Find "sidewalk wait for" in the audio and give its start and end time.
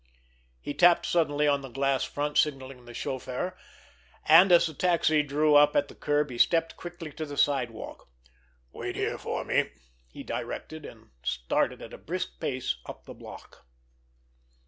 7.37-9.45